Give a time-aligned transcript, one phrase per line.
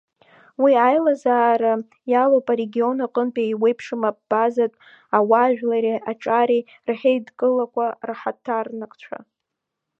[0.61, 1.73] Уи аилазаара
[2.11, 4.79] иалоуп арегион аҟынтәи еиуеиԥшым абазатә
[5.17, 9.17] ауаажәлари аҿари рхеидкылақәа рхаҭарнакцәа.